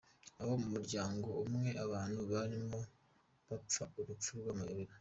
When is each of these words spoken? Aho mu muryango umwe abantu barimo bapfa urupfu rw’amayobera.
Aho 0.41 0.53
mu 0.61 0.67
muryango 0.73 1.29
umwe 1.47 1.69
abantu 1.85 2.21
barimo 2.31 2.79
bapfa 3.49 3.83
urupfu 3.99 4.31
rw’amayobera. 4.39 4.89